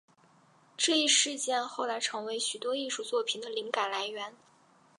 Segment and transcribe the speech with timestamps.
[0.75, 4.33] 这一事件后来成为许多艺术作品的灵感来源。